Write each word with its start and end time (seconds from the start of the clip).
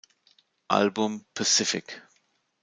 Album 0.69 1.27
"pacific". 1.35 2.01